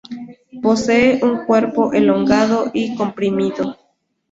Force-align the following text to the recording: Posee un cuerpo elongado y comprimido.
Posee 0.63 1.19
un 1.23 1.45
cuerpo 1.45 1.93
elongado 1.93 2.71
y 2.73 2.95
comprimido. 2.95 3.77